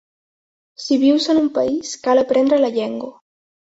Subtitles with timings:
[0.85, 3.13] Si vius en un país, cal aprendre la llengua.